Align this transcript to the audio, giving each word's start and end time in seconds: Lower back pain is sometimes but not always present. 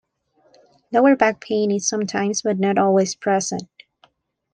Lower 0.91 1.15
back 1.15 1.39
pain 1.39 1.69
is 1.69 1.87
sometimes 1.87 2.41
but 2.41 2.57
not 2.57 2.79
always 2.79 3.13
present. 3.13 3.69